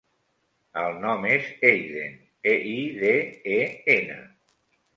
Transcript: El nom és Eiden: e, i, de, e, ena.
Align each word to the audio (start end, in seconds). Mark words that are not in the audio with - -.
El 0.83 0.95
nom 1.03 1.27
és 1.33 1.51
Eiden: 1.73 2.17
e, 2.55 2.57
i, 2.73 2.89
de, 3.05 3.15
e, 3.61 3.63
ena. 4.01 4.21